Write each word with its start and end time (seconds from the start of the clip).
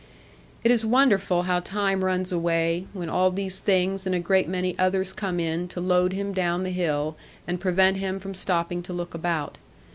It 0.63 0.71
is 0.71 0.83
wonderful 0.83 1.43
how 1.43 1.59
time 1.59 2.03
runs 2.03 2.31
away, 2.31 2.85
when 2.91 3.07
all 3.07 3.29
these 3.29 3.59
things 3.59 4.07
and 4.07 4.15
a 4.15 4.19
great 4.19 4.49
many 4.49 4.75
others 4.79 5.13
come 5.13 5.39
in 5.39 5.67
to 5.67 5.79
load 5.79 6.11
him 6.11 6.33
down 6.33 6.63
the 6.63 6.71
hill 6.71 7.15
and 7.45 7.61
prevent 7.61 7.97
him 7.97 8.17
from 8.17 8.33
stopping 8.33 8.81
to 8.81 8.93
look 8.93 9.13
about. 9.13 9.59